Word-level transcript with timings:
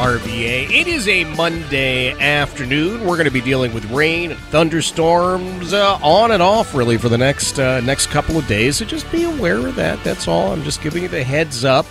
WRVA. 0.00 0.70
It 0.70 0.86
is 0.88 1.06
a 1.08 1.24
Monday 1.24 2.12
afternoon. 2.12 3.02
We're 3.02 3.16
going 3.16 3.26
to 3.26 3.30
be 3.30 3.42
dealing 3.42 3.74
with 3.74 3.84
rain 3.90 4.30
and 4.30 4.40
thunderstorms 4.44 5.74
uh, 5.74 5.98
on 6.02 6.30
and 6.30 6.42
off, 6.42 6.74
really, 6.74 6.96
for 6.96 7.10
the 7.10 7.18
next 7.18 7.58
uh, 7.58 7.80
next 7.82 8.06
couple 8.06 8.38
of 8.38 8.46
days. 8.46 8.78
So 8.78 8.86
just 8.86 9.12
be 9.12 9.24
aware 9.24 9.66
of 9.66 9.74
that. 9.74 10.02
That's 10.02 10.26
all. 10.26 10.52
I'm 10.52 10.62
just 10.62 10.80
giving 10.80 11.02
you 11.02 11.10
the 11.10 11.22
heads 11.22 11.66
up. 11.66 11.84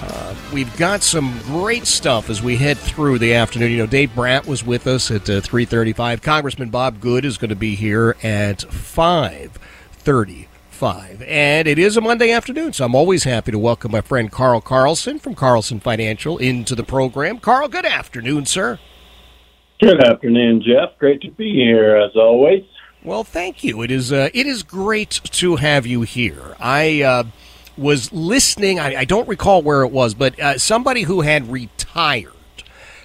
Uh, 0.00 0.34
we've 0.54 0.74
got 0.78 1.02
some 1.02 1.38
great 1.42 1.86
stuff 1.86 2.30
as 2.30 2.42
we 2.42 2.56
head 2.56 2.78
through 2.78 3.18
the 3.18 3.34
afternoon. 3.34 3.72
You 3.72 3.78
know, 3.78 3.86
Dave 3.86 4.14
Brandt 4.14 4.46
was 4.46 4.64
with 4.64 4.86
us 4.86 5.10
at 5.10 5.28
uh, 5.28 5.42
3:35. 5.42 6.22
Congressman 6.22 6.70
Bob 6.70 6.98
Good 6.98 7.26
is 7.26 7.36
going 7.36 7.50
to 7.50 7.56
be 7.56 7.74
here 7.74 8.16
at 8.22 8.60
5:35. 10.74 11.22
And 11.26 11.68
it 11.68 11.78
is 11.78 11.96
a 11.96 12.00
Monday 12.00 12.30
afternoon, 12.32 12.72
so 12.72 12.84
I'm 12.84 12.94
always 12.94 13.24
happy 13.24 13.52
to 13.52 13.58
welcome 13.58 13.92
my 13.92 14.00
friend 14.00 14.30
Carl 14.30 14.60
Carlson 14.60 15.18
from 15.18 15.34
Carlson 15.34 15.80
Financial 15.80 16.38
into 16.38 16.74
the 16.74 16.82
program. 16.82 17.38
Carl, 17.38 17.68
good 17.68 17.86
afternoon, 17.86 18.46
sir. 18.46 18.78
Good 19.80 20.02
afternoon, 20.04 20.62
Jeff. 20.62 20.98
Great 20.98 21.20
to 21.22 21.30
be 21.30 21.52
here 21.52 21.96
as 21.96 22.16
always. 22.16 22.64
Well, 23.02 23.24
thank 23.24 23.62
you. 23.62 23.82
It 23.82 23.90
is 23.90 24.12
uh, 24.12 24.30
it 24.34 24.46
is 24.46 24.62
great 24.62 25.20
to 25.24 25.56
have 25.56 25.86
you 25.86 26.02
here. 26.02 26.56
I 26.58 27.02
uh, 27.02 27.24
was 27.76 28.12
listening. 28.12 28.78
I, 28.78 29.00
I 29.00 29.04
don't 29.04 29.28
recall 29.28 29.62
where 29.62 29.82
it 29.82 29.92
was, 29.92 30.14
but 30.14 30.38
uh, 30.40 30.58
somebody 30.58 31.02
who 31.02 31.20
had 31.20 31.50
retired 31.50 32.33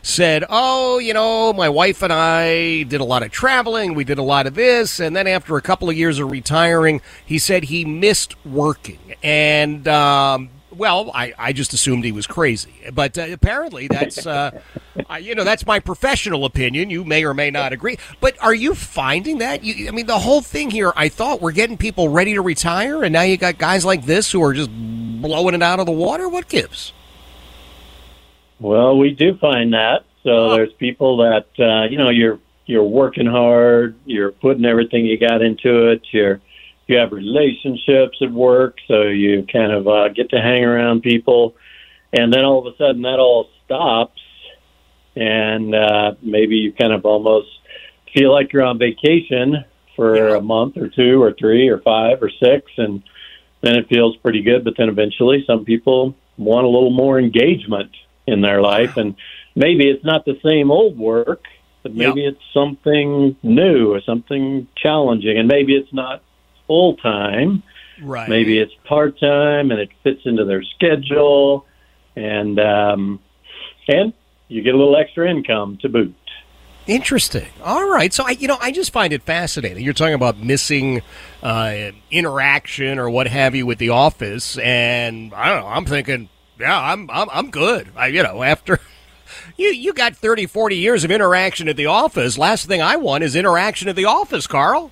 said, 0.09 0.43
"Oh, 0.49 0.97
you 0.99 1.13
know, 1.13 1.53
my 1.53 1.69
wife 1.69 2.01
and 2.01 2.11
I 2.11 2.83
did 2.83 3.01
a 3.01 3.05
lot 3.05 3.23
of 3.23 3.31
traveling. 3.31 3.93
We 3.93 4.03
did 4.03 4.17
a 4.17 4.23
lot 4.23 4.47
of 4.47 4.55
this, 4.55 4.99
and 4.99 5.15
then 5.15 5.27
after 5.27 5.55
a 5.55 5.61
couple 5.61 5.89
of 5.89 5.95
years 5.95 6.19
of 6.19 6.31
retiring, 6.31 7.01
he 7.25 7.39
said 7.39 7.65
he 7.65 7.85
missed 7.85 8.35
working 8.45 9.15
and." 9.23 9.87
Um, 9.87 10.49
well, 10.71 11.11
I, 11.13 11.33
I 11.37 11.53
just 11.53 11.73
assumed 11.73 12.05
he 12.05 12.11
was 12.11 12.27
crazy, 12.27 12.73
but 12.93 13.17
uh, 13.17 13.27
apparently 13.31 13.87
that's 13.87 14.25
uh, 14.25 14.61
I, 15.09 15.17
you 15.17 15.35
know 15.35 15.43
that's 15.43 15.65
my 15.65 15.79
professional 15.79 16.45
opinion. 16.45 16.89
You 16.89 17.03
may 17.03 17.25
or 17.25 17.33
may 17.33 17.51
not 17.51 17.73
agree, 17.73 17.97
but 18.21 18.41
are 18.41 18.53
you 18.53 18.75
finding 18.75 19.39
that? 19.39 19.63
You, 19.63 19.87
I 19.87 19.91
mean, 19.91 20.05
the 20.05 20.19
whole 20.19 20.41
thing 20.41 20.71
here. 20.71 20.93
I 20.95 21.09
thought 21.09 21.41
we're 21.41 21.51
getting 21.51 21.77
people 21.77 22.09
ready 22.09 22.33
to 22.33 22.41
retire, 22.41 23.03
and 23.03 23.11
now 23.11 23.23
you 23.23 23.37
got 23.37 23.57
guys 23.57 23.83
like 23.83 24.05
this 24.05 24.31
who 24.31 24.43
are 24.43 24.53
just 24.53 24.69
blowing 24.71 25.55
it 25.55 25.61
out 25.61 25.79
of 25.79 25.85
the 25.85 25.91
water. 25.91 26.29
What 26.29 26.47
gives? 26.47 26.93
Well, 28.59 28.97
we 28.97 29.11
do 29.11 29.37
find 29.37 29.73
that. 29.73 30.03
So 30.23 30.31
Oh. 30.31 30.49
there's 30.55 30.73
people 30.73 31.17
that 31.17 31.47
uh, 31.59 31.89
you 31.89 31.97
know 31.97 32.09
you're 32.09 32.39
you're 32.65 32.83
working 32.83 33.25
hard, 33.25 33.95
you're 34.05 34.31
putting 34.31 34.65
everything 34.65 35.05
you 35.05 35.17
got 35.17 35.41
into 35.41 35.87
it. 35.91 36.01
You're 36.11 36.41
you 36.87 36.97
have 36.97 37.11
relationships 37.11 38.17
at 38.21 38.31
work, 38.31 38.77
so 38.87 39.03
you 39.03 39.45
kind 39.51 39.71
of 39.71 39.87
uh, 39.87 40.09
get 40.09 40.29
to 40.31 40.41
hang 40.41 40.63
around 40.65 41.01
people, 41.03 41.55
and 42.11 42.33
then 42.33 42.43
all 42.43 42.65
of 42.65 42.73
a 42.73 42.75
sudden 42.77 43.03
that 43.03 43.19
all 43.19 43.49
stops, 43.65 44.19
and 45.15 45.73
uh, 45.75 46.13
maybe 46.21 46.55
you 46.57 46.73
kind 46.73 46.91
of 46.91 47.05
almost 47.05 47.47
feel 48.13 48.31
like 48.31 48.51
you're 48.51 48.63
on 48.63 48.77
vacation 48.79 49.63
for 49.95 50.15
Yeah. 50.29 50.37
a 50.37 50.41
month 50.41 50.77
or 50.77 50.87
two 50.87 51.21
or 51.21 51.31
three 51.33 51.69
or 51.69 51.77
five 51.79 52.21
or 52.23 52.29
six, 52.29 52.71
and 52.77 53.03
then 53.61 53.75
it 53.75 53.87
feels 53.87 54.15
pretty 54.17 54.41
good. 54.41 54.63
But 54.63 54.73
then 54.77 54.89
eventually, 54.89 55.43
some 55.45 55.63
people 55.65 56.15
want 56.37 56.65
a 56.65 56.69
little 56.69 56.89
more 56.91 57.19
engagement 57.19 57.91
in 58.31 58.41
their 58.41 58.61
life, 58.61 58.97
and 58.97 59.15
maybe 59.55 59.89
it's 59.89 60.03
not 60.03 60.25
the 60.25 60.39
same 60.43 60.71
old 60.71 60.97
work, 60.97 61.43
but 61.83 61.93
maybe 61.93 62.25
it's 62.25 62.41
something 62.53 63.35
new 63.41 63.93
or 63.93 64.01
something 64.01 64.67
challenging, 64.75 65.37
and 65.37 65.47
maybe 65.47 65.75
it's 65.75 65.93
not 65.93 66.21
full 66.67 66.95
time. 66.97 67.63
Right. 68.01 68.29
Maybe 68.29 68.59
it's 68.59 68.73
part 68.85 69.19
time, 69.19 69.71
and 69.71 69.79
it 69.79 69.89
fits 70.03 70.21
into 70.25 70.45
their 70.45 70.63
schedule, 70.63 71.65
and 72.15 72.59
um, 72.59 73.19
and 73.87 74.13
you 74.47 74.61
get 74.61 74.73
a 74.73 74.77
little 74.77 74.95
extra 74.95 75.29
income 75.29 75.77
to 75.81 75.89
boot. 75.89 76.15
Interesting. 76.87 77.47
All 77.63 77.87
right. 77.87 78.11
So 78.11 78.23
I, 78.25 78.31
you 78.31 78.47
know, 78.47 78.57
I 78.59 78.71
just 78.71 78.91
find 78.91 79.13
it 79.13 79.21
fascinating. 79.21 79.83
You're 79.83 79.93
talking 79.93 80.15
about 80.15 80.39
missing 80.39 81.01
uh, 81.43 81.91
interaction 82.09 82.97
or 82.97 83.09
what 83.11 83.27
have 83.27 83.53
you 83.53 83.65
with 83.65 83.77
the 83.77 83.89
office, 83.89 84.57
and 84.57 85.33
I 85.33 85.49
don't 85.49 85.61
know. 85.61 85.67
I'm 85.67 85.85
thinking, 85.85 86.29
yeah, 86.59 86.79
I'm, 86.79 87.09
I'm, 87.09 87.29
I'm 87.31 87.51
good. 87.51 87.87
I, 87.95 88.07
you 88.07 88.23
know, 88.23 88.43
after 88.43 88.79
you, 89.57 89.67
you 89.69 89.93
got 89.93 90.15
30, 90.15 90.45
40 90.45 90.75
years 90.75 91.03
of 91.03 91.11
interaction 91.11 91.67
at 91.69 91.77
the 91.77 91.85
office. 91.85 92.37
Last 92.37 92.65
thing 92.65 92.81
I 92.81 92.97
want 92.97 93.23
is 93.23 93.35
interaction 93.35 93.87
at 93.87 93.95
the 93.95 94.05
office, 94.05 94.47
Carl. 94.47 94.91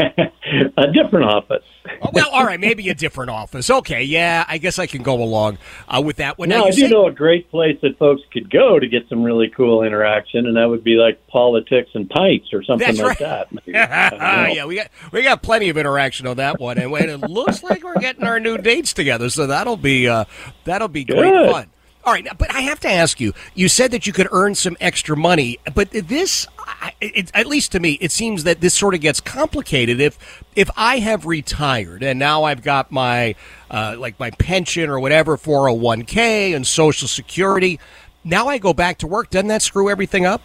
a 0.76 0.92
different 0.92 1.24
office. 1.26 1.64
Oh, 2.02 2.10
well, 2.12 2.28
all 2.30 2.44
right, 2.44 2.60
maybe 2.60 2.88
a 2.88 2.94
different 2.94 3.30
office. 3.30 3.70
Okay, 3.70 4.02
yeah, 4.02 4.44
I 4.48 4.58
guess 4.58 4.78
I 4.78 4.86
can 4.86 5.02
go 5.02 5.22
along 5.22 5.58
uh, 5.88 6.00
with 6.04 6.16
that 6.16 6.38
one. 6.38 6.48
Now, 6.48 6.58
Now, 6.58 6.64
I 6.64 6.66
you 6.68 6.72
do 6.74 6.80
say- 6.82 6.88
know 6.88 7.06
a 7.06 7.12
great 7.12 7.50
place 7.50 7.78
that 7.82 7.98
folks 7.98 8.22
could 8.32 8.50
go 8.50 8.78
to 8.78 8.86
get 8.86 9.08
some 9.08 9.22
really 9.22 9.48
cool 9.48 9.82
interaction, 9.82 10.46
and 10.46 10.56
that 10.56 10.66
would 10.68 10.84
be 10.84 10.94
like 10.96 11.26
politics 11.26 11.90
and 11.94 12.08
pints 12.08 12.48
or 12.52 12.62
something 12.62 12.86
That's 12.86 12.98
like 12.98 13.20
right. 13.20 13.48
that. 13.48 13.52
Maybe. 13.52 13.76
I 13.78 14.10
don't 14.10 14.18
know. 14.20 14.46
yeah, 14.54 14.64
we 14.66 14.76
got 14.76 14.88
we 15.12 15.22
got 15.22 15.42
plenty 15.42 15.68
of 15.68 15.76
interaction 15.78 16.26
on 16.26 16.36
that 16.36 16.60
one, 16.60 16.78
and 16.78 16.92
it 16.94 17.20
looks 17.30 17.62
like 17.62 17.82
we're 17.82 17.98
getting 17.98 18.24
our 18.24 18.38
new 18.40 18.58
dates 18.58 18.92
together, 18.92 19.30
so 19.30 19.46
that'll 19.46 19.76
be 19.76 20.08
uh, 20.08 20.24
that'll 20.64 20.88
be 20.88 21.04
great 21.04 21.30
Good. 21.30 21.50
fun. 21.50 21.70
All 22.02 22.14
right, 22.14 22.26
but 22.38 22.54
I 22.54 22.60
have 22.62 22.80
to 22.80 22.88
ask 22.90 23.20
you. 23.20 23.34
You 23.54 23.68
said 23.68 23.90
that 23.90 24.06
you 24.06 24.14
could 24.14 24.26
earn 24.32 24.54
some 24.54 24.74
extra 24.80 25.14
money, 25.18 25.58
but 25.74 25.90
this, 25.90 26.46
I- 26.80 26.92
it, 27.00 27.30
at 27.34 27.46
least 27.46 27.72
to 27.72 27.80
me, 27.80 27.92
it 28.00 28.12
seems 28.12 28.44
that 28.44 28.60
this 28.60 28.74
sort 28.74 28.94
of 28.94 29.00
gets 29.00 29.20
complicated. 29.20 30.00
If 30.00 30.18
if 30.54 30.70
I 30.76 30.98
have 30.98 31.24
retired 31.26 32.02
and 32.02 32.18
now 32.18 32.44
I've 32.44 32.62
got 32.62 32.90
my 32.92 33.34
uh, 33.70 33.96
like 33.98 34.18
my 34.20 34.30
pension 34.32 34.90
or 34.90 35.00
whatever, 35.00 35.36
four 35.36 35.68
hundred 35.68 35.80
one 35.82 36.02
k 36.04 36.52
and 36.52 36.66
Social 36.66 37.08
Security, 37.08 37.80
now 38.24 38.48
I 38.48 38.58
go 38.58 38.72
back 38.74 38.98
to 38.98 39.06
work. 39.06 39.30
Doesn't 39.30 39.48
that 39.48 39.62
screw 39.62 39.88
everything 39.90 40.26
up? 40.26 40.42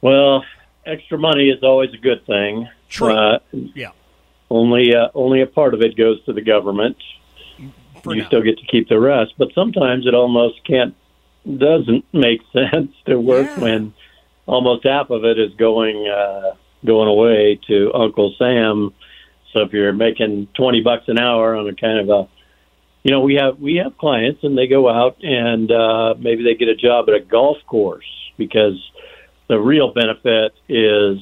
Well, 0.00 0.44
extra 0.86 1.18
money 1.18 1.50
is 1.50 1.62
always 1.62 1.92
a 1.92 1.98
good 1.98 2.24
thing. 2.26 2.68
True. 2.88 3.12
Uh, 3.14 3.38
Yeah. 3.52 3.90
only 4.50 4.94
uh, 4.94 5.08
only 5.14 5.42
a 5.42 5.46
part 5.46 5.74
of 5.74 5.82
it 5.82 5.96
goes 5.96 6.22
to 6.24 6.32
the 6.32 6.40
government. 6.42 6.96
For 8.02 8.14
you 8.14 8.22
now. 8.22 8.28
still 8.28 8.40
get 8.42 8.58
to 8.58 8.64
keep 8.66 8.88
the 8.88 8.98
rest, 8.98 9.34
but 9.36 9.52
sometimes 9.54 10.06
it 10.06 10.14
almost 10.14 10.64
can't 10.64 10.94
doesn't 11.58 12.04
make 12.14 12.40
sense 12.52 12.92
to 13.06 13.20
work 13.20 13.46
Yeah. 13.56 13.60
when 13.60 13.94
almost 14.50 14.84
half 14.84 15.10
of 15.10 15.24
it 15.24 15.38
is 15.38 15.54
going 15.54 16.08
uh, 16.08 16.54
going 16.84 17.08
away 17.08 17.60
to 17.68 17.92
Uncle 17.94 18.34
Sam. 18.36 18.92
So 19.52 19.60
if 19.60 19.72
you're 19.72 19.92
making 19.92 20.48
twenty 20.54 20.80
bucks 20.80 21.04
an 21.08 21.18
hour 21.18 21.54
on 21.56 21.68
a 21.68 21.74
kind 21.74 21.98
of 21.98 22.08
a 22.08 22.28
you 23.02 23.10
know, 23.10 23.20
we 23.20 23.34
have 23.36 23.58
we 23.58 23.76
have 23.76 23.96
clients 23.96 24.44
and 24.44 24.58
they 24.58 24.66
go 24.66 24.88
out 24.88 25.16
and 25.22 25.70
uh 25.70 26.14
maybe 26.18 26.44
they 26.44 26.54
get 26.54 26.68
a 26.68 26.76
job 26.76 27.08
at 27.08 27.14
a 27.14 27.20
golf 27.20 27.58
course 27.66 28.04
because 28.36 28.78
the 29.48 29.58
real 29.58 29.92
benefit 29.92 30.52
is 30.68 31.18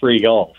free 0.00 0.20
golf. 0.20 0.56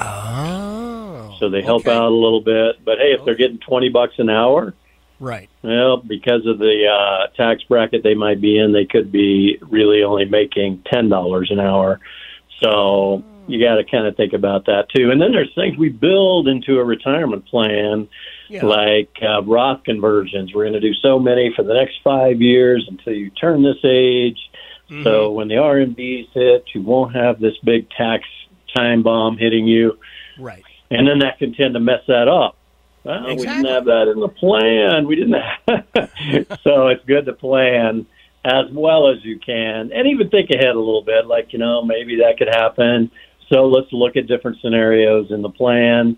Oh. 0.00 1.36
So 1.38 1.48
they 1.48 1.62
help 1.62 1.82
okay. 1.82 1.94
out 1.94 2.10
a 2.10 2.14
little 2.14 2.40
bit. 2.40 2.84
But 2.84 2.98
hey, 2.98 3.12
if 3.12 3.24
they're 3.24 3.34
getting 3.34 3.58
twenty 3.58 3.88
bucks 3.88 4.14
an 4.18 4.30
hour, 4.30 4.74
Right. 5.22 5.48
Well, 5.62 5.98
because 5.98 6.44
of 6.46 6.58
the 6.58 6.86
uh, 6.88 7.28
tax 7.36 7.62
bracket 7.62 8.02
they 8.02 8.14
might 8.14 8.40
be 8.40 8.58
in, 8.58 8.72
they 8.72 8.84
could 8.86 9.12
be 9.12 9.56
really 9.62 10.02
only 10.02 10.24
making 10.24 10.82
ten 10.92 11.08
dollars 11.08 11.48
an 11.52 11.60
hour. 11.60 12.00
So 12.60 13.22
you 13.46 13.60
got 13.64 13.76
to 13.76 13.84
kind 13.84 14.06
of 14.06 14.16
think 14.16 14.32
about 14.32 14.66
that 14.66 14.86
too. 14.94 15.10
And 15.12 15.20
then 15.20 15.30
there's 15.32 15.52
things 15.54 15.76
we 15.78 15.88
build 15.90 16.48
into 16.48 16.78
a 16.78 16.84
retirement 16.84 17.46
plan, 17.46 18.08
Yeah. 18.48 18.64
like 18.66 19.10
uh, 19.22 19.42
Roth 19.44 19.84
conversions. 19.84 20.52
We're 20.54 20.64
going 20.64 20.74
to 20.74 20.80
do 20.80 20.94
so 20.94 21.18
many 21.18 21.52
for 21.54 21.62
the 21.62 21.74
next 21.74 22.00
five 22.02 22.40
years 22.40 22.84
until 22.90 23.12
you 23.14 23.30
turn 23.30 23.62
this 23.62 23.82
age. 23.84 24.38
Mm-hmm. 24.90 25.04
So 25.04 25.30
when 25.32 25.48
the 25.48 25.54
RMDs 25.54 26.28
hit, 26.32 26.64
you 26.74 26.82
won't 26.82 27.14
have 27.14 27.40
this 27.40 27.54
big 27.64 27.88
tax 27.90 28.24
time 28.76 29.02
bomb 29.02 29.36
hitting 29.38 29.66
you 29.66 29.98
Right. 30.38 30.64
and 30.90 31.06
then 31.06 31.20
that 31.20 31.38
can 31.38 31.52
tend 31.54 31.74
to 31.74 31.80
mess 31.80 32.00
that 32.08 32.26
up. 32.28 32.56
Well, 33.04 33.36
we 33.36 33.36
didn't 33.36 33.66
have 33.66 33.86
that 33.86 34.08
in 34.08 34.20
the 34.20 34.28
plan. 34.28 35.06
We 35.06 35.16
didn't 35.16 35.34
have. 35.34 36.58
so 36.62 36.88
it's 36.88 37.04
good 37.04 37.26
to 37.26 37.32
plan 37.32 38.06
as 38.44 38.66
well 38.72 39.08
as 39.08 39.24
you 39.24 39.38
can, 39.38 39.92
and 39.92 40.08
even 40.08 40.28
think 40.28 40.50
ahead 40.50 40.74
a 40.74 40.78
little 40.78 41.02
bit. 41.02 41.26
Like 41.26 41.52
you 41.52 41.58
know, 41.58 41.84
maybe 41.84 42.16
that 42.16 42.38
could 42.38 42.48
happen. 42.48 43.10
So 43.48 43.66
let's 43.66 43.92
look 43.92 44.16
at 44.16 44.26
different 44.26 44.58
scenarios 44.60 45.30
in 45.30 45.42
the 45.42 45.50
plan, 45.50 46.16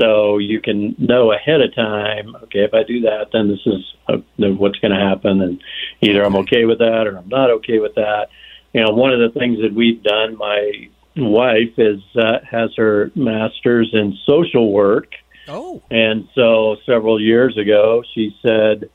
so 0.00 0.38
you 0.38 0.60
can 0.60 0.94
know 0.98 1.32
ahead 1.32 1.60
of 1.60 1.74
time. 1.74 2.34
Okay, 2.44 2.60
if 2.60 2.74
I 2.74 2.82
do 2.82 3.02
that, 3.02 3.28
then 3.32 3.48
this 3.48 3.60
is 3.66 3.94
uh, 4.08 4.16
what's 4.56 4.78
going 4.78 4.92
to 4.92 4.98
happen, 4.98 5.40
and 5.40 5.62
either 6.00 6.24
I'm 6.24 6.36
okay 6.36 6.64
with 6.64 6.78
that 6.78 7.06
or 7.06 7.16
I'm 7.16 7.28
not 7.28 7.50
okay 7.50 7.78
with 7.78 7.94
that. 7.96 8.28
You 8.72 8.82
know, 8.82 8.90
one 8.92 9.12
of 9.12 9.20
the 9.20 9.38
things 9.38 9.58
that 9.60 9.74
we've 9.74 10.02
done, 10.02 10.36
my 10.36 10.88
wife 11.16 11.78
is 11.78 12.00
uh, 12.16 12.38
has 12.50 12.70
her 12.76 13.10
master's 13.14 13.90
in 13.92 14.16
social 14.26 14.72
work, 14.72 15.12
Oh. 15.48 15.82
and 15.90 16.28
so 16.34 16.76
several 16.86 17.20
years 17.20 17.56
ago 17.58 18.04
she 18.14 18.36
said, 18.42 18.90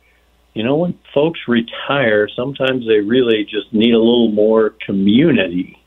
you 0.57 0.63
know, 0.63 0.75
when 0.75 0.97
folks 1.13 1.41
retire, 1.47 2.27
sometimes 2.27 2.87
they 2.87 2.99
really 2.99 3.45
just 3.45 3.71
need 3.71 3.93
a 3.93 3.99
little 3.99 4.31
more 4.31 4.71
community, 4.83 5.79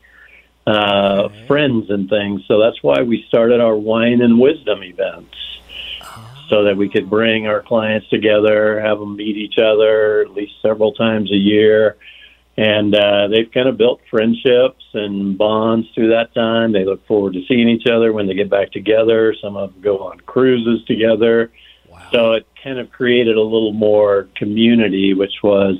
uh, 0.65 1.27
friends 1.45 1.89
and 1.89 2.09
things. 2.09 2.43
So 2.47 2.57
that's 2.57 2.81
why 2.81 3.01
we 3.01 3.25
started 3.27 3.59
our 3.59 3.75
wine 3.75 4.21
and 4.21 4.39
wisdom 4.39 4.81
events. 4.81 5.35
So 6.47 6.63
that 6.63 6.77
we 6.77 6.89
could 6.89 7.09
bring 7.09 7.47
our 7.47 7.61
clients 7.61 8.07
together, 8.09 8.79
have 8.79 8.99
them 8.99 9.15
meet 9.17 9.37
each 9.37 9.57
other 9.57 10.21
at 10.21 10.31
least 10.31 10.53
several 10.61 10.93
times 10.93 11.31
a 11.31 11.37
year, 11.37 11.97
and 12.57 12.93
uh, 12.93 13.27
they've 13.29 13.51
kind 13.51 13.69
of 13.69 13.77
built 13.77 14.01
friendships 14.09 14.83
and 14.93 15.37
bonds 15.37 15.87
through 15.95 16.09
that 16.09 16.33
time. 16.33 16.73
They 16.73 16.85
look 16.85 17.05
forward 17.07 17.33
to 17.33 17.41
seeing 17.47 17.69
each 17.69 17.87
other 17.87 18.11
when 18.11 18.27
they 18.27 18.33
get 18.33 18.49
back 18.49 18.71
together. 18.71 19.33
Some 19.41 19.55
of 19.55 19.73
them 19.73 19.81
go 19.81 19.99
on 19.99 20.19
cruises 20.21 20.85
together. 20.85 21.51
So 22.11 22.33
it 22.33 22.45
kind 22.61 22.79
of 22.79 22.91
created 22.91 23.37
a 23.37 23.41
little 23.41 23.73
more 23.73 24.27
community, 24.35 25.13
which 25.13 25.33
was 25.43 25.77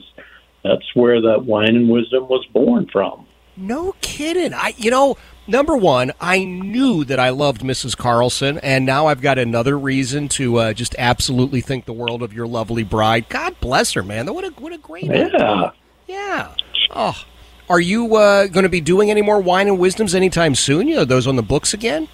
that's 0.64 0.96
where 0.96 1.22
that 1.22 1.46
wine 1.46 1.76
and 1.76 1.90
wisdom 1.90 2.28
was 2.28 2.46
born 2.54 2.88
from. 2.92 3.26
No 3.58 3.96
kidding. 4.02 4.54
I, 4.54 4.74
you 4.78 4.92
know, 4.92 5.18
number 5.48 5.76
one, 5.76 6.14
I 6.22 6.44
knew 6.44 7.04
that 7.06 7.20
I 7.20 7.30
loved 7.30 7.62
Mrs. 7.62 7.98
Carlson, 7.98 8.60
and 8.60 8.86
now 8.86 9.08
I've 9.08 9.22
got 9.22 9.38
another 9.38 9.78
reason 9.78 10.30
to 10.30 10.58
uh, 10.58 10.74
just 10.74 10.96
absolutely 10.98 11.62
think 11.62 11.86
the 11.86 11.94
world 11.94 12.24
of 12.24 12.34
your 12.34 12.48
lovely 12.48 12.84
bride. 12.84 13.28
God 13.28 13.60
bless 13.60 13.94
her, 13.94 14.04
man. 14.04 14.34
What 14.34 14.46
a 14.46 14.50
what 14.52 14.72
a 14.74 14.78
great. 14.78 15.06
Yeah. 15.06 15.72
Yeah. 16.12 16.54
Oh, 16.94 17.24
are 17.70 17.80
you 17.80 18.18
uh, 18.18 18.48
going 18.48 18.64
to 18.64 18.70
be 18.70 18.82
doing 18.82 19.10
any 19.10 19.22
more 19.22 19.40
wine 19.40 19.70
and 19.70 19.80
wisdoms 19.80 20.14
anytime 20.14 20.56
soon? 20.56 20.90
You 20.90 20.98
know, 20.98 21.06
those 21.06 21.26
on 21.26 21.38
the 21.38 21.42
books 21.42 21.74
again? 21.74 22.10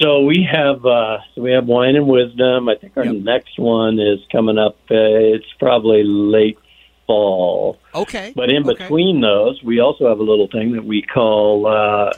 So 0.00 0.22
we 0.22 0.48
have 0.50 0.84
uh, 0.86 1.18
so 1.34 1.42
we 1.42 1.52
have 1.52 1.66
wine 1.66 1.96
and 1.96 2.06
wisdom. 2.06 2.68
I 2.68 2.76
think 2.76 2.96
our 2.96 3.04
Yep. 3.04 3.22
next 3.22 3.58
one 3.58 4.00
is 4.00 4.20
coming 4.32 4.56
up. 4.58 4.76
Uh, 4.90 4.96
it's 5.34 5.52
probably 5.58 6.02
late 6.02 6.58
fall. 7.06 7.78
Okay. 7.94 8.32
But 8.34 8.48
in 8.50 8.66
okay. 8.68 8.82
between 8.82 9.20
those, 9.20 9.62
we 9.62 9.80
also 9.80 10.08
have 10.08 10.18
a 10.18 10.22
little 10.22 10.48
thing 10.48 10.72
that 10.72 10.84
we 10.84 11.02
call 11.02 11.66
uh, 11.66 12.14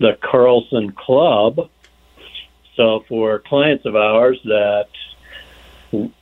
the 0.00 0.18
Carlson 0.20 0.90
Club. 0.92 1.70
So 2.74 3.04
for 3.08 3.38
clients 3.38 3.86
of 3.86 3.94
ours 3.94 4.40
that 4.44 4.88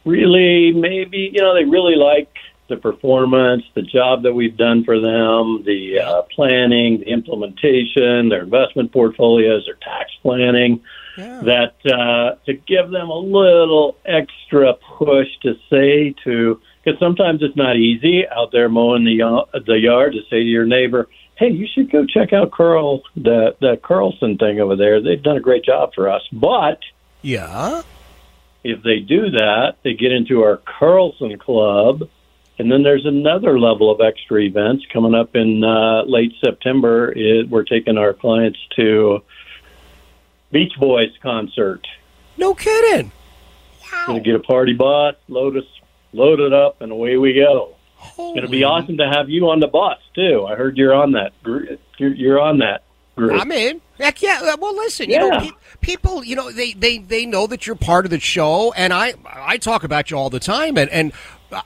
really 0.04 0.72
maybe 0.72 1.30
you 1.32 1.40
know 1.40 1.54
they 1.54 1.64
really 1.64 1.96
like 1.96 2.28
the 2.68 2.76
performance, 2.76 3.62
the 3.74 3.82
job 3.82 4.22
that 4.22 4.32
we've 4.32 4.56
done 4.56 4.84
for 4.84 4.98
them, 4.98 5.62
the 5.64 6.00
uh, 6.00 6.22
planning, 6.34 7.00
the 7.00 7.06
implementation, 7.08 8.28
their 8.30 8.42
investment 8.44 8.90
portfolios, 8.92 9.64
their 9.66 9.74
tax 9.82 10.10
planning 10.22 10.80
Yeah. 11.18 11.42
that 11.44 11.74
uh, 11.92 12.36
to 12.46 12.54
give 12.54 12.90
them 12.90 13.10
a 13.10 13.18
little 13.18 13.96
extra 14.06 14.74
push 14.98 15.28
to 15.42 15.54
say 15.70 16.14
to 16.24 16.60
because 16.82 16.98
sometimes 16.98 17.42
it's 17.42 17.56
not 17.56 17.76
easy 17.76 18.26
out 18.28 18.50
there 18.52 18.68
mowing 18.68 19.04
the 19.04 19.44
the 19.66 19.78
yard 19.78 20.12
to 20.14 20.20
say 20.30 20.40
to 20.40 20.44
your 20.58 20.66
neighbor, 20.66 21.08
"Hey, 21.36 21.50
you 21.50 21.66
should 21.66 21.90
go 21.90 22.04
check 22.06 22.32
out 22.32 22.50
Carl 22.50 23.02
the 23.14 23.54
the 23.60 23.76
Carlson 23.82 24.38
thing 24.38 24.58
over 24.60 24.74
there. 24.76 25.00
They've 25.02 25.22
done 25.22 25.36
a 25.36 25.40
great 25.40 25.64
job 25.64 25.92
for 25.94 26.08
us." 26.10 26.22
But 26.32 26.80
Yeah. 27.22 27.82
if 28.64 28.82
they 28.82 28.98
do 29.00 29.30
that, 29.30 29.76
they 29.82 29.94
get 29.94 30.12
into 30.12 30.42
our 30.42 30.56
Carlson 30.78 31.38
Club, 31.38 32.08
and 32.58 32.70
then 32.70 32.82
there's 32.82 33.04
another 33.06 33.58
level 33.58 33.90
of 33.90 34.00
extra 34.00 34.40
events 34.40 34.84
coming 34.92 35.14
up 35.14 35.34
in 35.34 35.64
uh, 35.64 36.02
late 36.04 36.32
September. 36.44 37.12
It, 37.16 37.48
we're 37.48 37.64
taking 37.64 37.98
our 37.98 38.12
clients 38.14 38.58
to 38.76 39.22
Beach 40.52 40.72
Boys 40.78 41.10
concert. 41.22 41.86
No 42.36 42.54
kidding. 42.54 43.10
Wow. 43.92 44.04
Gonna 44.08 44.20
get 44.20 44.34
a 44.34 44.40
party 44.40 44.72
bus, 44.72 45.16
load 45.28 45.56
us, 45.56 45.64
load 46.12 46.40
it 46.40 46.52
up, 46.52 46.80
and 46.80 46.90
away 46.92 47.16
we 47.16 47.34
go. 47.34 47.74
It's 48.06 48.16
gonna 48.16 48.48
be 48.48 48.64
awesome 48.64 48.98
to 48.98 49.08
have 49.08 49.30
you 49.30 49.48
on 49.50 49.60
the 49.60 49.66
bus 49.68 49.98
too. 50.14 50.44
I 50.46 50.56
heard 50.56 50.76
you're 50.76 50.94
on 50.94 51.12
that. 51.12 51.32
You're, 51.44 51.78
you're 52.14 52.40
on 52.40 52.58
that 52.58 52.82
group. 53.16 53.40
I'm 53.40 53.50
in. 53.52 53.80
Heck 53.98 54.20
yeah. 54.22 54.40
Uh, 54.42 54.56
Well, 54.60 54.74
listen, 54.76 55.08
you 55.08 55.18
know, 55.18 55.28
Yeah. 55.32 55.40
pe- 55.40 55.50
people, 55.80 56.24
you 56.24 56.34
know, 56.36 56.50
they, 56.50 56.72
they, 56.72 56.98
they 56.98 57.24
know 57.26 57.46
that 57.46 57.66
you're 57.66 57.76
part 57.76 58.04
of 58.04 58.10
the 58.10 58.18
show, 58.20 58.72
and 58.74 58.92
I 58.92 59.14
I 59.24 59.56
talk 59.58 59.84
about 59.84 60.10
you 60.10 60.18
all 60.18 60.30
the 60.30 60.40
time, 60.40 60.76
and 60.76 60.90
and 60.90 61.12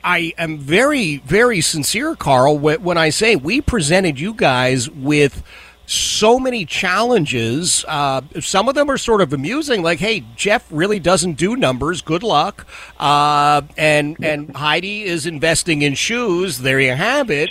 I 0.05 0.33
am 0.39 0.59
very 0.59 1.19
very 1.19 1.61
sincere, 1.61 2.15
Carl, 2.17 2.59
when 2.59 2.99
I 2.99 3.11
say 3.11 3.37
we 3.37 3.61
presented 3.61 4.21
you 4.21 4.35
guys 4.35 4.89
with. 4.91 5.43
So 5.91 6.39
many 6.39 6.67
challenges. 6.67 7.83
Uh, 7.89 8.21
some 8.41 8.69
of 8.69 8.75
them 8.75 8.91
are 8.91 8.99
sort 8.99 9.23
of 9.23 9.33
amusing, 9.33 9.83
like, 9.83 10.01
"Hey, 10.01 10.23
Jeff 10.37 10.67
really 10.71 10.99
doesn't 10.99 11.39
do 11.39 11.57
numbers. 11.57 12.03
Good 12.03 12.23
luck." 12.23 12.67
Uh, 13.01 13.63
and 13.75 14.15
and 14.23 14.55
Heidi 14.55 15.05
is 15.05 15.25
investing 15.25 15.81
in 15.81 15.95
shoes. 15.95 16.59
There 16.59 16.79
you 16.79 16.93
have 16.93 17.31
it. 17.31 17.49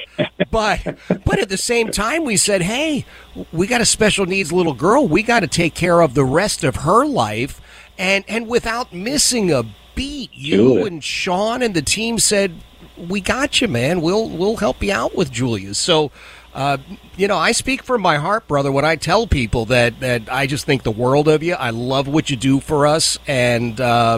But 0.51 0.99
but 1.25 1.39
at 1.39 1.49
the 1.49 1.57
same 1.57 1.89
time, 1.89 2.25
we 2.25 2.37
said, 2.37 2.61
"Hey, 2.61 3.05
we 3.51 3.65
got 3.65 3.81
a 3.81 3.85
special 3.85 4.27
needs 4.27 4.51
little 4.53 4.73
girl. 4.75 5.07
We 5.07 5.23
got 5.23 5.39
to 5.39 5.47
take 5.47 5.73
care 5.73 6.01
of 6.01 6.13
the 6.13 6.23
rest 6.23 6.63
of 6.63 6.75
her 6.75 7.07
life." 7.07 7.59
And 7.97 8.23
and 8.27 8.47
without 8.47 8.93
missing 8.93 9.51
a 9.51 9.63
beat, 9.97 10.29
you 10.33 10.85
and 10.85 11.03
Sean 11.03 11.61
and 11.61 11.73
the 11.73 11.81
team 11.81 12.19
said, 12.19 12.53
"We 12.97 13.19
got 13.19 13.59
you, 13.59 13.67
man. 13.67 14.01
We'll 14.01 14.29
we'll 14.29 14.55
help 14.57 14.81
you 14.81 14.93
out 14.93 15.15
with 15.15 15.31
Julia." 15.31 15.73
So. 15.73 16.11
Uh, 16.55 16.77
you 17.15 17.27
know, 17.27 17.37
I 17.37 17.51
speak 17.51 17.83
from 17.83 18.01
my 18.01 18.15
heart, 18.17 18.47
brother, 18.47 18.71
when 18.71 18.83
I 18.83 18.95
tell 18.95 19.27
people 19.27 19.65
that, 19.65 19.99
that 19.99 20.23
I 20.31 20.47
just 20.47 20.65
think 20.65 20.81
the 20.81 20.89
world 20.89 21.27
of 21.27 21.43
you. 21.43 21.53
I 21.53 21.69
love 21.69 22.07
what 22.07 22.31
you 22.31 22.35
do 22.35 22.59
for 22.59 22.87
us, 22.87 23.19
and 23.27 23.79
uh, 23.79 24.17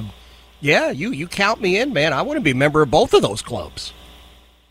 yeah, 0.61 0.89
you 0.89 1.11
you 1.11 1.27
count 1.27 1.59
me 1.59 1.77
in, 1.77 1.91
man. 1.91 2.13
I 2.13 2.21
want 2.21 2.37
to 2.37 2.41
be 2.41 2.51
a 2.51 2.55
member 2.55 2.81
of 2.81 2.89
both 2.89 3.13
of 3.13 3.21
those 3.21 3.41
clubs. 3.41 3.91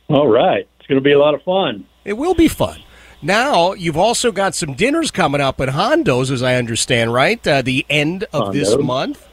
All 0.09 0.29
right, 0.29 0.67
it's 0.79 0.87
gonna 0.87 1.03
be 1.03 1.12
a 1.12 1.19
lot 1.19 1.35
of 1.35 1.43
fun. 1.43 1.85
It 2.07 2.15
will 2.15 2.35
be 2.35 2.49
fun. 2.49 2.81
Now, 3.21 3.73
you've 3.75 3.99
also 3.99 4.33
got 4.33 4.55
some 4.55 4.73
dinners 4.73 5.11
coming 5.11 5.43
up 5.43 5.61
at 5.61 5.71
Hondo's, 5.71 6.31
as 6.31 6.43
I 6.43 6.55
understand, 6.55 7.12
right? 7.12 7.47
Uh, 7.47 7.61
the 7.61 7.85
end 7.91 8.25
of 8.33 8.55
this 8.55 8.79
month. 8.79 9.28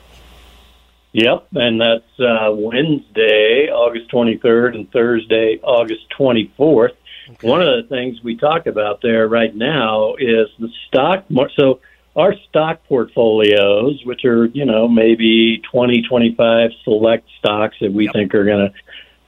Yep, 1.15 1.47
and 1.53 1.79
that's 1.79 2.19
uh, 2.19 2.51
Wednesday, 2.51 3.69
August 3.71 4.11
23rd, 4.11 4.75
and 4.75 4.91
Thursday, 4.91 5.61
August 5.63 6.01
24th. 6.19 6.91
One 7.39 7.61
of 7.61 7.67
the 7.67 7.87
things 7.87 8.21
we 8.21 8.35
talk 8.35 8.67
about 8.67 9.01
there 9.01 9.25
right 9.25 9.55
now 9.55 10.15
is 10.15 10.49
the 10.59 10.67
stock. 10.87 11.23
mar- 11.31 11.49
So 11.57 11.79
our 12.17 12.35
stock 12.49 12.83
portfolios, 12.89 14.01
which 14.03 14.25
are 14.25 14.47
you 14.47 14.65
know 14.65 14.89
maybe 14.89 15.59
20, 15.71 16.01
25 16.01 16.71
select 16.83 17.29
stocks 17.39 17.77
that 17.79 17.93
we 17.93 18.05
Yep. 18.07 18.13
think 18.13 18.35
are 18.35 18.43
going 18.43 18.69
to 18.69 18.73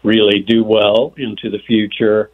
really 0.04 0.40
do 0.42 0.66
well 0.66 1.14
into 1.18 1.50
the 1.50 1.60
future. 1.60 2.32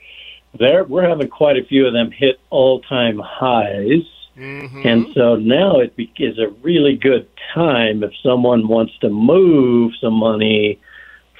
There, 0.58 0.84
we're 0.84 1.08
having 1.08 1.28
quite 1.30 1.58
a 1.58 1.64
few 1.64 1.86
of 1.86 1.94
them 1.94 2.10
hit 2.10 2.40
all-time 2.50 3.20
highs. 3.24 4.02
And 4.36 5.14
so 5.14 5.36
now 5.36 5.80
it 5.80 5.94
is 6.18 6.40
a 6.40 6.50
really 6.62 6.96
good 6.96 7.28
time 7.54 8.04
if 8.04 8.12
someone 8.24 8.68
wants 8.68 8.98
to 9.00 9.10
move 9.10 9.94
some 10.02 10.14
money 10.14 10.80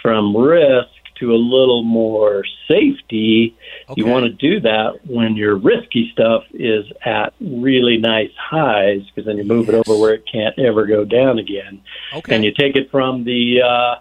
from 0.02 0.36
risk 0.36 0.90
to 1.20 1.34
a 1.34 1.38
little 1.38 1.84
more 1.84 2.44
safety. 2.68 3.56
You 3.96 4.06
want 4.06 4.26
to 4.26 4.32
do 4.32 4.60
that 4.62 5.06
when 5.06 5.36
your 5.36 5.56
risky 5.56 6.12
stuff 6.12 6.44
is 6.54 6.86
at 7.06 7.34
really 7.40 7.98
nice 7.98 8.32
highs 8.38 9.02
because 9.08 9.26
then 9.26 9.38
you 9.38 9.44
move 9.44 9.70
it 9.70 9.76
over 9.76 10.00
where 10.00 10.14
it 10.14 10.26
can't 10.32 10.58
ever 10.60 10.86
go 10.86 11.06
down 11.06 11.40
again. 11.40 11.82
Okay. 12.14 12.36
And 12.36 12.44
you 12.44 12.54
take 12.54 12.76
it 12.76 12.92
from 12.92 13.24
the 13.24 13.62
uh, 13.62 13.96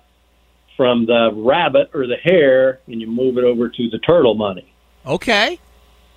from 0.77 1.07
the 1.07 1.31
rabbit 1.35 1.91
or 1.95 2.07
the 2.07 2.17
hare, 2.17 2.81
and 2.87 3.01
you 3.01 3.07
move 3.07 3.39
it 3.39 3.45
over 3.45 3.69
to 3.69 3.91
the 3.91 3.99
turtle 3.99 4.35
money. 4.35 4.73
Okay. 5.07 5.59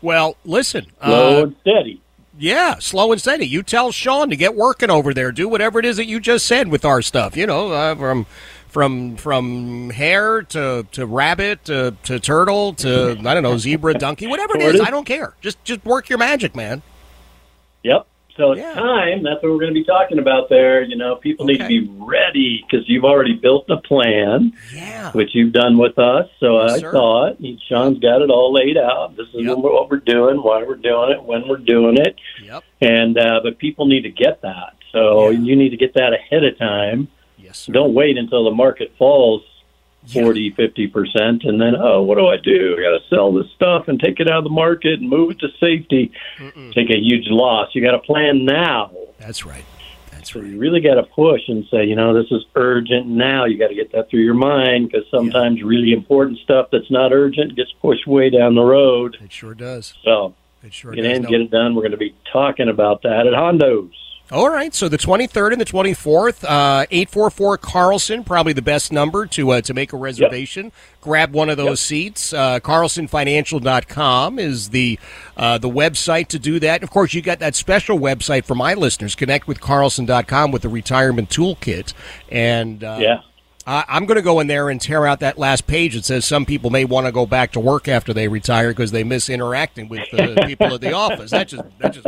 Well, 0.01 0.37
listen. 0.45 0.85
Slow 1.03 1.39
uh, 1.39 1.43
and 1.43 1.55
steady. 1.61 2.01
Yeah, 2.37 2.79
slow 2.79 3.11
and 3.11 3.21
steady. 3.21 3.47
You 3.47 3.63
tell 3.63 3.91
Sean 3.91 4.29
to 4.29 4.35
get 4.35 4.55
working 4.55 4.89
over 4.89 5.13
there. 5.13 5.31
Do 5.31 5.47
whatever 5.47 5.79
it 5.79 5.85
is 5.85 5.97
that 5.97 6.05
you 6.05 6.19
just 6.19 6.45
said 6.45 6.67
with 6.67 6.83
our 6.83 7.01
stuff. 7.01 7.37
You 7.37 7.47
know, 7.47 7.71
uh, 7.71 7.95
from 7.95 8.25
from 8.67 9.15
from 9.15 9.89
hare 9.91 10.41
to 10.41 10.85
to 10.91 11.05
rabbit 11.05 11.63
to, 11.65 11.95
to 12.03 12.19
turtle 12.19 12.73
to 12.73 13.17
I 13.25 13.33
don't 13.33 13.43
know 13.43 13.57
zebra, 13.57 13.93
donkey, 13.93 14.27
whatever 14.27 14.57
it 14.57 14.75
is. 14.75 14.81
I 14.81 14.91
don't 14.91 15.05
care. 15.05 15.33
Just 15.39 15.63
just 15.63 15.85
work 15.85 16.09
your 16.09 16.17
magic, 16.17 16.55
man. 16.55 16.81
Yep. 17.83 18.05
So 18.37 18.51
it's 18.51 18.59
Yeah. 18.61 18.73
time. 18.73 19.23
That's 19.23 19.41
what 19.41 19.51
we're 19.53 19.59
going 19.59 19.73
to 19.73 19.79
be 19.79 19.85
talking 19.85 20.19
about 20.19 20.49
there. 20.49 20.83
You 20.83 20.97
know, 20.97 21.15
people 21.15 21.45
need 21.45 21.59
to 21.59 21.67
be 21.67 21.87
ready 21.99 22.63
because 22.69 22.87
you've 22.89 23.05
already 23.05 23.33
built 23.33 23.65
the 23.67 23.77
plan, 23.77 24.51
Yeah. 24.75 25.11
which 25.13 25.33
you've 25.33 25.53
done 25.53 25.77
with 25.77 25.97
us. 25.97 26.27
So 26.41 26.61
Yes, 26.61 26.73
I 26.73 26.77
sir. 26.79 27.35
it. 27.39 27.59
Sean's 27.69 27.99
got 27.99 28.21
it 28.21 28.29
all 28.29 28.51
laid 28.51 28.77
out. 28.77 29.15
This 29.15 29.27
is 29.33 29.45
Yep. 29.45 29.57
what 29.59 29.89
we're 29.89 29.97
doing, 29.99 30.37
why 30.43 30.63
we're 30.63 30.75
doing 30.75 31.11
it, 31.11 31.23
when 31.23 31.47
we're 31.47 31.55
doing 31.57 31.97
it. 31.97 32.15
Yep. 32.45 32.63
And 32.81 33.17
uh, 33.17 33.39
but 33.41 33.57
people 33.57 33.85
need 33.85 34.01
to 34.01 34.11
get 34.11 34.41
that. 34.41 34.73
So 34.91 35.29
Yeah. 35.29 35.39
you 35.39 35.55
need 35.55 35.69
to 35.69 35.77
get 35.77 35.93
that 35.93 36.11
ahead 36.13 36.43
of 36.43 36.57
time. 36.57 37.07
Yes. 37.41 37.59
Sir. 37.59 37.71
Don't 37.73 37.93
wait 37.93 38.17
until 38.17 38.43
the 38.43 38.51
market 38.51 38.91
falls 38.97 39.43
Yeah. 40.07 40.23
forty, 40.23 40.51
fifty 40.51 40.87
percent, 40.87 41.43
and 41.43 41.59
then 41.59 41.75
oh, 41.75 42.01
what 42.03 42.17
do 42.17 42.27
I 42.27 42.37
do? 42.37 42.75
I 42.77 42.81
got 42.81 42.99
to 42.99 43.07
sell 43.09 43.33
this 43.33 43.47
stuff 43.55 43.87
and 43.87 43.99
take 43.99 44.19
it 44.19 44.29
out 44.29 44.39
of 44.39 44.43
the 44.43 44.49
market 44.49 44.99
and 44.99 45.09
move 45.09 45.31
it 45.31 45.39
to 45.39 45.47
safety. 45.59 46.11
Take 46.73 46.89
a 46.89 46.97
huge 46.97 47.27
loss. 47.27 47.69
You 47.73 47.81
got 47.81 47.91
to 47.91 47.99
plan 47.99 48.45
now. 48.45 48.91
That's 49.19 49.45
right. 49.45 49.63
That's 50.11 50.31
So 50.33 50.39
right. 50.41 50.49
you 50.49 50.57
really 50.59 50.81
got 50.81 50.95
to 50.95 51.03
push 51.03 51.41
and 51.47 51.65
say, 51.71 51.85
you 51.85 51.95
know, 51.95 52.13
this 52.13 52.31
is 52.31 52.43
urgent 52.55 53.07
now. 53.07 53.45
You 53.45 53.57
got 53.57 53.67
to 53.69 53.75
get 53.75 53.91
that 53.93 54.09
through 54.09 54.21
your 54.21 54.33
mind 54.33 54.89
because 54.91 55.05
sometimes 55.11 55.61
really 55.63 55.91
important 55.93 56.39
stuff 56.39 56.67
that's 56.71 56.89
not 56.91 57.11
urgent 57.11 57.55
gets 57.55 57.71
pushed 57.81 58.05
way 58.07 58.29
down 58.29 58.55
the 58.55 58.63
road. 58.63 59.17
It 59.23 59.31
sure 59.31 59.53
does. 59.53 59.93
So 60.03 60.33
It 60.63 60.73
sure 60.73 60.93
get 60.93 61.01
does. 61.03 61.17
in, 61.17 61.21
No- 61.23 61.29
get 61.29 61.41
it 61.41 61.51
done. 61.51 61.75
We're 61.75 61.81
going 61.83 61.91
to 61.91 61.97
be 61.97 62.15
talking 62.31 62.69
about 62.69 63.01
that 63.03 63.27
at 63.27 63.33
Hondo's. 63.33 63.91
All 64.31 64.49
right, 64.49 64.73
so 64.73 64.89
the 64.89 64.97
23rd 64.97 65.51
and 65.51 65.61
the 65.61 65.65
24th, 65.65 66.43
uh, 66.43 66.87
844 66.89 67.59
Carlson, 67.59 68.23
probably 68.23 68.53
the 68.53 68.61
best 68.63 68.91
number 68.91 69.27
to 69.27 69.51
uh, 69.51 69.61
to 69.61 69.73
make 69.75 69.93
a 69.93 69.97
reservation. 69.97 70.71
Grab 70.99 71.31
one 71.31 71.47
of 71.47 71.57
those 71.57 71.79
seats. 71.79 72.33
Uh, 72.33 72.59
CarlsonFinancial.com 72.59 74.39
is 74.39 74.69
the 74.69 74.97
uh, 75.37 75.59
the 75.59 75.69
website 75.69 76.27
to 76.29 76.39
do 76.39 76.59
that. 76.59 76.81
Of 76.81 76.89
course, 76.89 77.13
you 77.13 77.21
got 77.21 77.37
that 77.37 77.53
special 77.53 77.99
website 77.99 78.45
for 78.45 78.55
my 78.55 78.73
listeners. 78.73 79.13
Connect 79.13 79.47
with 79.47 79.61
Carlson.com 79.61 80.51
with 80.51 80.63
the 80.63 80.69
retirement 80.69 81.29
toolkit. 81.29 81.93
And 82.29 82.83
uh, 82.83 82.97
Yeah. 82.99 83.17
I, 83.67 83.83
I'm 83.87 84.05
going 84.05 84.17
to 84.17 84.21
go 84.21 84.39
in 84.39 84.47
there 84.47 84.69
and 84.69 84.79
tear 84.79 85.05
out 85.07 85.19
that 85.21 85.37
last 85.39 85.65
page 85.65 85.95
that 85.95 86.05
says 86.05 86.23
some 86.25 86.45
people 86.45 86.69
may 86.69 86.85
want 86.85 87.07
to 87.07 87.11
go 87.11 87.25
back 87.25 87.51
to 87.53 87.59
work 87.59 87.87
after 87.87 88.13
they 88.13 88.27
retire 88.27 88.69
because 88.69 88.91
they 88.91 89.03
miss 89.03 89.27
interacting 89.29 89.87
with 89.89 90.01
the 90.11 90.43
people 90.47 90.73
at 90.73 90.81
the 90.81 90.93
office. 90.93 91.31
That 91.31 91.47
just 91.47 91.63
that 91.79 91.93
just 91.93 92.07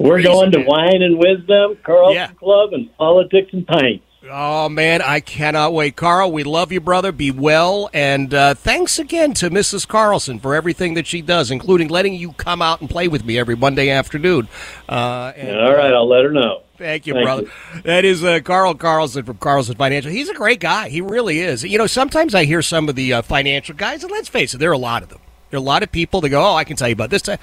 We're 0.00 0.14
crazy, 0.14 0.28
going 0.28 0.50
to 0.52 0.58
man. 0.58 0.66
Wine 0.66 1.02
and 1.02 1.18
Wisdom, 1.18 1.76
Carlson 1.84 2.14
Yeah. 2.14 2.28
Club, 2.32 2.72
and 2.72 2.94
Politics 2.96 3.50
and 3.52 3.66
Pints. 3.66 4.04
Oh 4.30 4.68
man, 4.68 5.00
I 5.00 5.20
cannot 5.20 5.72
wait, 5.72 5.96
Carl. 5.96 6.30
We 6.32 6.42
love 6.44 6.70
you, 6.70 6.80
brother. 6.80 7.12
Be 7.12 7.30
well, 7.30 7.88
and 7.94 8.34
uh, 8.34 8.54
thanks 8.54 8.98
again 8.98 9.32
to 9.34 9.48
Mrs. 9.48 9.88
Carlson 9.88 10.38
for 10.38 10.54
everything 10.54 10.94
that 10.94 11.06
she 11.06 11.22
does, 11.22 11.50
including 11.50 11.88
letting 11.88 12.12
you 12.14 12.32
come 12.32 12.60
out 12.60 12.80
and 12.82 12.90
play 12.90 13.08
with 13.08 13.24
me 13.24 13.38
every 13.38 13.54
Monday 13.56 13.88
afternoon. 13.88 14.48
Uh, 14.88 15.32
and, 15.36 15.58
All 15.58 15.74
right, 15.74 15.94
I'll 15.94 16.08
let 16.08 16.24
her 16.24 16.30
know. 16.32 16.62
Thank 16.76 17.06
you, 17.06 17.14
Thank 17.14 17.24
brother. 17.24 17.42
you. 17.42 17.82
That 17.82 18.04
is 18.04 18.22
uh, 18.22 18.40
Carl 18.40 18.74
Carlson 18.74 19.24
from 19.24 19.38
Carlson 19.38 19.76
Financial. 19.76 20.10
He's 20.10 20.28
a 20.28 20.34
great 20.34 20.60
guy. 20.60 20.90
He 20.90 21.00
really 21.00 21.40
is. 21.40 21.64
You 21.64 21.78
know, 21.78 21.86
sometimes 21.86 22.34
I 22.34 22.44
hear 22.44 22.60
some 22.60 22.88
of 22.88 22.96
the 22.96 23.14
uh, 23.14 23.22
financial 23.22 23.74
guys, 23.76 24.02
and 24.02 24.12
let's 24.12 24.28
face 24.28 24.52
it, 24.52 24.58
there 24.58 24.70
are 24.70 24.74
a 24.74 24.78
lot 24.78 25.02
of 25.02 25.08
them. 25.08 25.20
There 25.50 25.56
are 25.58 25.62
a 25.62 25.64
lot 25.64 25.82
of 25.82 25.90
people 25.90 26.20
that 26.20 26.28
go, 26.28 26.42
"Oh, 26.44 26.54
I 26.54 26.64
can 26.64 26.76
tell 26.76 26.88
you 26.88 26.92
about 26.92 27.08
this," 27.10 27.26
and 27.26 27.38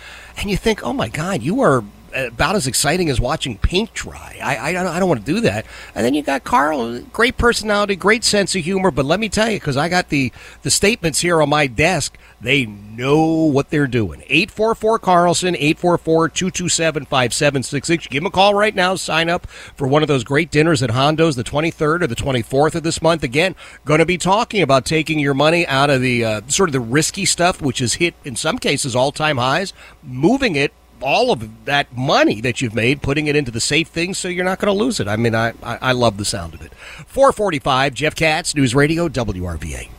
you 0.52 0.58
think, 0.58 0.84
"Oh 0.84 0.94
my 0.94 1.08
God, 1.10 1.42
you 1.42 1.62
are." 1.62 1.84
About 2.16 2.56
as 2.56 2.66
exciting 2.66 3.10
as 3.10 3.20
watching 3.20 3.58
paint 3.58 3.94
dry. 3.94 4.40
I, 4.42 4.70
I, 4.70 4.72
don't, 4.72 4.88
I 4.88 5.00
don't 5.00 5.10
want 5.10 5.26
to 5.26 5.34
do 5.34 5.42
that. 5.42 5.66
And 5.94 6.06
then 6.06 6.14
you 6.14 6.24
got 6.24 6.44
Carl, 6.44 7.02
great 7.02 7.38
personality, 7.38 7.96
great 7.96 8.24
sense 8.24 8.56
of 8.56 8.64
humor. 8.64 8.90
But 8.90 9.06
let 9.06 9.20
me 9.20 9.30
tell 9.30 9.50
you, 9.50 9.60
because 9.60 9.78
I 9.78 9.90
got 9.90 10.10
the, 10.10 10.32
the 10.62 10.72
statements 10.72 11.20
here 11.20 11.42
on 11.42 11.50
my 11.50 11.68
desk, 11.68 12.18
they 12.40 12.66
know 12.66 13.26
what 13.26 13.70
they're 13.70 13.88
doing. 13.88 14.22
844 14.28 15.00
Carlson, 15.00 15.56
844 15.56 16.30
227 16.30 17.06
5766. 17.06 18.08
Give 18.08 18.22
them 18.22 18.28
a 18.28 18.32
call 18.32 18.54
right 18.54 18.76
now. 18.76 18.96
Sign 18.96 19.30
up 19.30 19.48
for 19.48 19.88
one 19.88 20.02
of 20.02 20.08
those 20.08 20.24
great 20.24 20.52
dinners 20.52 20.84
at 20.84 20.92
Hondo's 20.92 21.36
the 21.36 21.44
23rd 21.44 22.04
or 22.04 22.08
the 22.08 22.16
24th 22.16 22.76
of 22.76 22.84
this 22.84 23.02
month. 23.02 23.24
Again, 23.24 23.56
going 23.84 24.00
to 24.00 24.06
be 24.06 24.18
talking 24.18 24.62
about 24.62 24.86
taking 24.86 25.20
your 25.20 25.34
money 25.34 25.66
out 25.68 25.90
of 25.90 26.02
the 26.02 26.24
uh, 26.24 26.42
sort 26.48 26.70
of 26.70 26.74
the 26.74 26.80
risky 26.80 27.26
stuff, 27.26 27.62
which 27.62 27.80
has 27.80 27.96
hit, 27.96 28.14
in 28.24 28.36
some 28.36 28.60
cases, 28.60 28.96
all 28.96 29.12
time 29.12 29.38
highs, 29.38 29.74
moving 30.04 30.56
it. 30.56 30.74
All 31.02 31.32
of 31.32 31.66
that 31.66 31.96
money 31.96 32.42
that 32.42 32.62
you've 32.62 32.76
made, 32.76 33.02
putting 33.02 33.28
it 33.28 33.36
into 33.36 33.52
the 33.52 33.60
safe 33.60 33.88
things, 33.90 34.18
so 34.18 34.28
you're 34.28 34.46
not 34.46 34.60
going 34.60 34.76
to 34.76 34.84
lose 34.84 35.00
it. 35.00 35.08
I 35.08 35.18
mean, 35.18 35.36
I, 35.36 35.50
I 35.62 35.78
I 35.82 35.92
love 35.92 36.18
the 36.18 36.26
sound 36.26 36.54
of 36.54 36.62
it. 36.62 36.74
445, 37.08 37.94
Jeff 37.94 38.16
Katz, 38.16 38.56
News 38.56 38.74
Radio, 38.74 39.08
WRVA. 39.08 39.90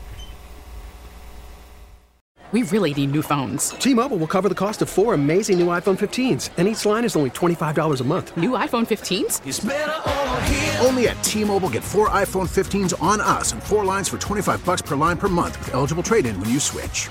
We 2.52 2.62
really 2.62 2.94
need 2.94 3.10
new 3.10 3.22
phones. 3.22 3.70
T-Mobile 3.70 4.18
will 4.18 4.28
cover 4.28 4.48
the 4.48 4.54
cost 4.54 4.80
of 4.80 4.88
four 4.88 5.14
amazing 5.14 5.58
new 5.58 5.66
iPhone 5.66 5.98
15s, 5.98 6.50
and 6.56 6.68
each 6.68 6.86
line 6.86 7.04
is 7.04 7.16
only 7.16 7.30
$25 7.30 8.00
a 8.00 8.04
month. 8.04 8.36
New 8.36 8.50
iPhone 8.50 8.86
15s? 8.86 10.80
Only 10.84 11.08
at 11.08 11.20
T-Mobile, 11.24 11.70
get 11.70 11.82
four 11.82 12.08
iPhone 12.10 12.48
15s 12.48 12.94
on 13.02 13.20
us 13.20 13.52
and 13.52 13.60
four 13.60 13.84
lines 13.84 14.08
for 14.08 14.16
25 14.16 14.64
bucks 14.64 14.80
per 14.80 14.94
line 14.94 15.16
per 15.16 15.26
month 15.28 15.58
with 15.58 15.74
eligible 15.74 16.04
trade-in 16.04 16.38
when 16.40 16.48
you 16.48 16.60
switch. 16.60 17.10